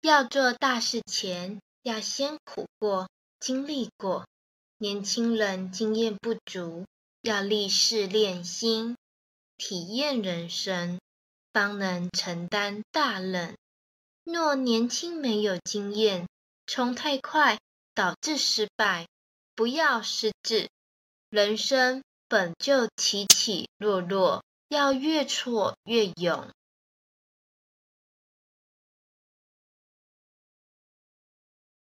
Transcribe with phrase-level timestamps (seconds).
[0.00, 3.08] 要做大事前，要先苦过、
[3.40, 4.26] 经历过。
[4.78, 6.86] 年轻人经验不足，
[7.22, 8.96] 要历事练心，
[9.56, 11.00] 体验人生，
[11.52, 13.56] 方能承担大任。
[14.22, 16.28] 若年轻没有经验，
[16.66, 17.58] 冲太快，
[17.92, 19.08] 导致失败，
[19.56, 20.68] 不要失志。
[21.28, 26.48] 人生本就起起落落，要越挫越勇。